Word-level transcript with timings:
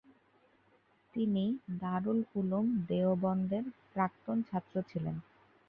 তিনি 1.13 1.43
দারুল 1.81 2.19
উলুম 2.35 2.65
দেওবন্দের 2.89 3.63
প্রাক্তন 3.93 4.37
ছাত্র 4.49 4.75
ছিলেন। 4.89 5.15